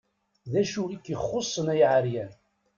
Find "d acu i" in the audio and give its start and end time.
0.51-0.97